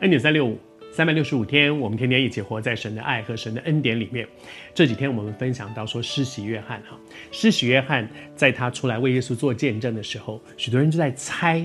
[0.00, 0.58] 恩典三六五，
[0.92, 4.26] 三百六十五天，我们天天一起活在神的爱和神的恩典里面。
[4.74, 6.98] 这几天我们分享到说，施洗约翰哈，
[7.30, 11.64] 施洗约翰在他出来为耶稣做见证的时候，许多人就在猜，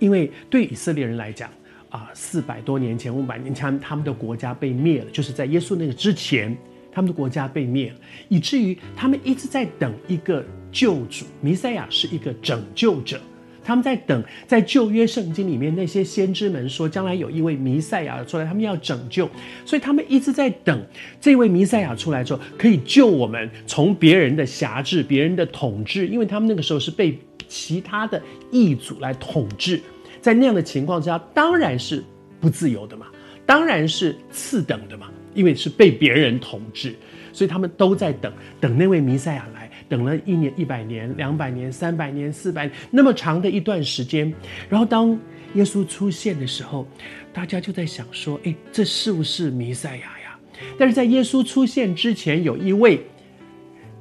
[0.00, 1.48] 因为对以色列人来讲
[1.88, 6.54] 啊，四百多年前、五百年前，他们的国家被灭了，就是在耶稣那个之前，
[6.90, 7.96] 他们的国家被灭了，
[8.28, 13.20] 以至于他们一直在等一个救主，弥赛亚是一个拯救者。
[13.68, 19.28] 他们在等，在旧约圣经里面，那些先知们说，将来有一位弥赛亚出来，他们要拯救，
[19.66, 20.82] 所以他们一直在等
[21.20, 28.18] 这位弥赛亚出来之后，可以救我们从别人的辖制、别人的统治，因为他们那个时候是被其他的
[28.50, 29.78] 异族来统治，
[30.22, 32.02] 在那样的情况之下，当然是
[32.40, 33.08] 不自由的嘛，
[33.44, 36.94] 当然是次等的嘛，因为是被别人统治，
[37.34, 39.70] 所以他们都在等，等那位弥赛亚来。
[39.88, 44.32] 等了一年、一百年、两百年、三百年、四百，那么长的一段时间，
[44.68, 45.18] 然后当
[45.54, 46.86] 耶稣出现的时候，
[47.32, 50.38] 大家就在想说：“诶，这是不是弥赛亚呀？”
[50.78, 53.00] 但是在耶稣出现之前，有一位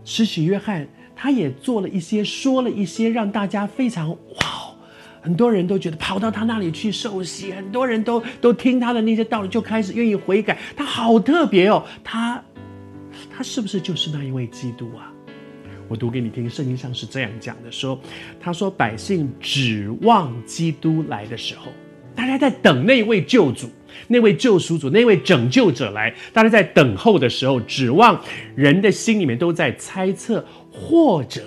[0.03, 4.75] 施洗约翰，他也做了一些、说了一些，让大家非常哇，
[5.21, 10.57] 很多人都觉得跑到他那里去受洗，很多人都都听他的那些道理，就开始愿意悔改。
[10.75, 12.43] 他好特别哦，他
[13.31, 15.13] 他是不是就是那一位基督啊？
[15.87, 17.99] 我读给你听，圣经上是这样讲的：说，
[18.39, 21.71] 他说百姓指望基督来的时候，
[22.13, 23.69] 大家在等那位救主、
[24.07, 26.13] 那位救赎主、那位拯救者来。
[26.33, 28.21] 大家在等候的时候，指望
[28.55, 31.43] 人的心里面都在猜测，或者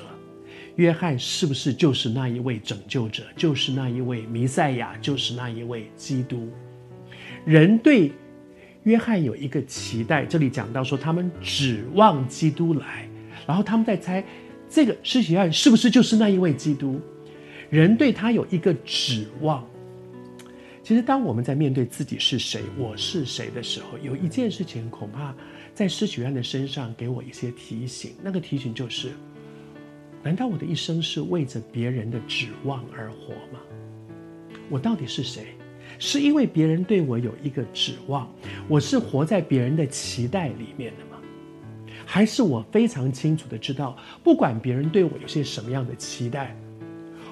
[0.76, 6.48] 约翰是不是就是那一位拯救者，就是那一位弥赛亚，就是那一位基督。
[7.44, 8.10] 人对
[8.84, 13.06] 约翰有一个期待，这里讲到说，他们指望基督来。
[13.46, 14.24] 然后他们在猜，
[14.68, 17.00] 这个施洗约翰是不是就是那一位基督？
[17.68, 19.66] 人对他有一个指望。
[20.82, 25.34] 其实，当我们在面对自己是谁，我是谁的时候，有一件事情恐怕
[25.72, 28.12] 在施洗约翰的身上给我一些提醒。
[28.22, 29.10] 那个提醒就是：
[30.22, 33.60] 难道我的一生是为着别人的指望而活吗？
[34.68, 35.54] 我到底是谁？
[35.98, 38.28] 是因为别人对我有一个指望，
[38.66, 41.09] 我是活在别人的期待里面的。
[42.12, 46.56] 还是我非常清楚的知道，不管别人对我有些什么样的期待，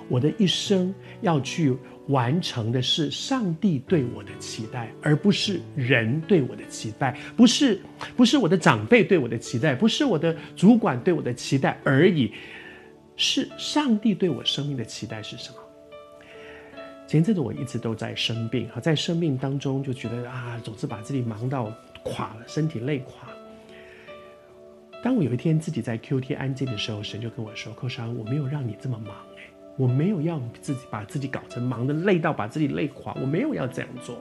[0.09, 7.81] 我的一生要去完成的是上帝对我的期待，而不是人对我的期待，不是
[8.17, 12.33] 不是我的长辈对我的期待，不是我的主管对我的期待而已，
[13.17, 15.57] 是上帝对我生命的期待是什么？
[17.09, 21.75] 前阵子我一直都在生病，在生病当中就觉得啊，总是把自己忙到
[22.05, 23.29] 垮了，身体累垮。
[25.01, 29.43] 当我有一天自己在 QT 安静的时候，神就跟我说：“寇尚，我没有让你这么忙，哎，
[29.77, 34.21] 我没有要自己把自己搞成忙的累到把自己累垮，我没有要这样做。”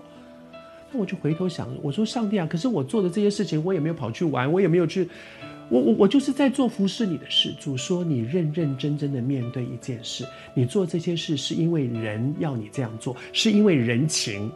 [0.91, 5.09] 那我就回头想，我说：“上帝啊，可是我做的这些事情，我也没有跑去玩，我也没有去，
[5.67, 7.51] 我我我就是在做服侍你的事。
[7.59, 14.51] 主说你认认真真的面对一件事，你做这些事是因为人要你这样做，是因为人情。”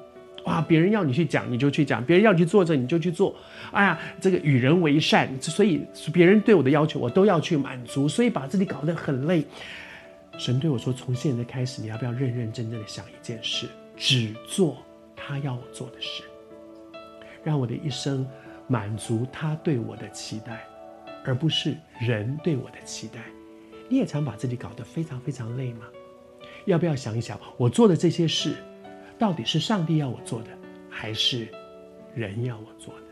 [0.45, 0.61] 哇！
[0.61, 3.35] 别人要你去讲，你就去讲；别人要去做这，你就去做。
[3.71, 9.45] 哎呀，这个与人为善，所以别人对我的要求，我都要去满足，所以把自己搞得很累。
[10.37, 14.77] 神对我说：“从现在开始，你要不要认认真真的想一件事，只做
[15.15, 16.23] 他要我做的事，
[17.43, 18.25] 让我的一生
[18.67, 20.65] 满足他对我的期待，
[21.25, 23.19] 而不是人对我的期待。”
[23.89, 25.81] 你也常把自己搞得非常非常累吗？
[26.65, 28.55] 要不要想一想，我做的这些事？
[29.21, 30.49] 到底是上帝要我做的，
[30.89, 31.47] 还是
[32.15, 33.05] 人要我做的？